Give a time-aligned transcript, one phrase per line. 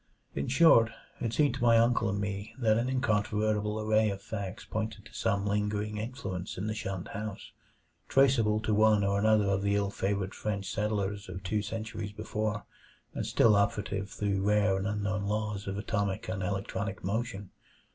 [0.33, 4.65] In short, it seemed to my uncle and me that an incontrovertible array of facts
[4.65, 7.51] pointed to some lingering influence in the shunned house;
[8.07, 12.65] traceable to one or another of the ill favored French settlers of two centuries before,
[13.13, 17.51] and still operative through rare and unknown laws of atomic and electronic motion.